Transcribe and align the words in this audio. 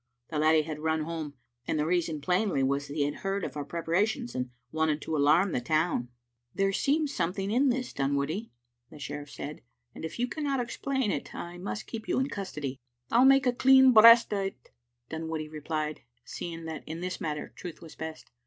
The 0.29 0.39
laddie 0.39 0.63
had 0.63 0.79
run 0.79 1.01
home, 1.03 1.35
and 1.67 1.77
the 1.77 1.85
reason 1.85 2.21
plainly 2.21 2.63
was 2.63 2.87
that 2.87 2.95
he 2.95 3.03
had 3.03 3.17
heard 3.17 3.43
of 3.43 3.55
our 3.55 3.63
preparations 3.63 4.33
and 4.33 4.49
wanted 4.71 4.99
to 5.03 5.15
alarm 5.15 5.51
the 5.51 5.61
town." 5.61 6.07
Digitized 6.07 6.07
by 6.07 6.07
VjOOQ 6.07 6.09
IC 6.09 6.09
08 6.09 6.09
tCbe 6.09 6.33
xmie 6.33 6.39
Ainfatet. 6.39 6.55
"There 6.57 6.73
seems 6.73 7.13
something 7.13 7.51
in 7.51 7.69
this, 7.69 7.93
Dtmwoodie," 7.93 8.49
the 8.89 8.97
sheriff 8.99 9.29
said," 9.29 9.61
and 9.93 10.03
if 10.03 10.17
you 10.17 10.27
cannot 10.27 10.59
explain 10.59 11.11
it 11.11 11.35
I 11.35 11.59
must 11.59 11.85
keep 11.85 12.07
you 12.07 12.19
in 12.19 12.29
custody." 12.29 12.79
"I'll 13.11 13.25
make 13.25 13.45
a 13.45 13.53
clean 13.53 13.91
breast 13.91 14.33
o't," 14.33 14.71
Dunwoodie 15.11 15.49
replied, 15.51 16.01
seeing 16.25 16.65
that 16.65 16.81
in 16.87 17.01
this 17.01 17.21
matter 17.21 17.53
truth 17.55 17.79
was 17.83 17.93
best. 17.95 18.31